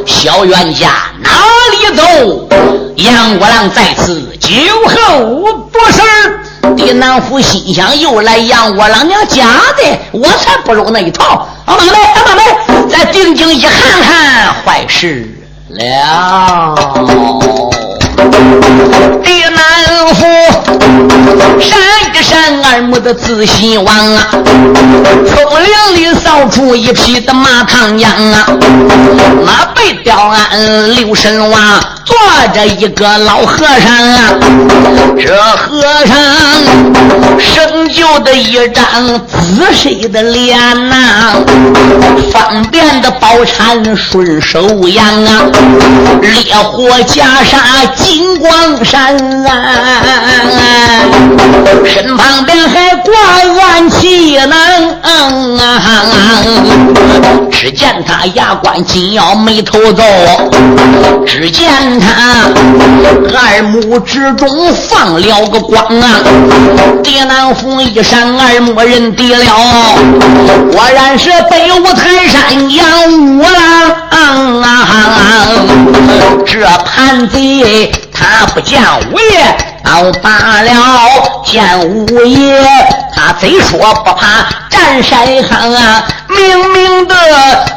[0.05, 1.29] 小冤家哪
[1.71, 2.03] 里走？
[2.95, 4.49] 杨五郎在此酒
[4.87, 5.25] 后
[5.71, 6.01] 不食。
[6.75, 9.45] 狄南府心想：又来杨五郎娘家
[9.77, 11.47] 的，我才不如那一套。
[11.65, 12.43] 阿妈们，阿妈们，
[12.89, 13.71] 再定睛一看
[14.01, 15.29] 看，坏事
[15.69, 16.75] 了。
[22.75, 28.45] 二目的自信王啊，从林里扫出一匹的马唐羊啊，
[29.45, 31.94] 马背吊鞍六神娃。
[32.05, 32.15] 坐
[32.53, 34.35] 着一个老和尚啊，
[35.19, 36.15] 这和尚
[37.39, 40.57] 生就的一张紫水的脸
[40.89, 41.33] 呐，
[42.31, 45.45] 方便的宝铲顺手扬啊，
[46.21, 49.51] 烈火袈裟金光闪啊，
[51.85, 53.13] 身旁边还挂
[53.63, 54.51] 暗器能
[55.01, 55.81] 啊，
[57.51, 60.03] 只见他牙关紧咬眉头皱，
[61.25, 61.94] 只见。
[61.99, 62.49] 他
[63.33, 66.21] 二目之中放了个光啊！
[67.03, 69.45] 爹南府一闪，二目认敌了，
[70.71, 73.51] 果然是北五台山杨五郎
[74.61, 75.47] 啊！
[76.45, 78.81] 这叛贼他不见
[79.11, 80.71] 五爷倒罢了，
[81.45, 82.59] 见五爷
[83.15, 86.03] 他贼说不怕战山寒啊！
[86.27, 87.15] 明明的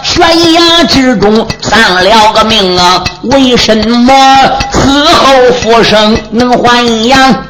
[0.02, 3.04] 悬崖之中丧了个命啊！
[3.24, 4.12] 为什么
[4.72, 7.44] 死后复生能还阳？